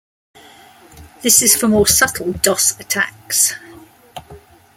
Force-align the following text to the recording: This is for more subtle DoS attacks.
This 1.21 1.43
is 1.43 1.55
for 1.55 1.67
more 1.67 1.85
subtle 1.85 2.31
DoS 2.33 2.71
attacks. 2.79 3.53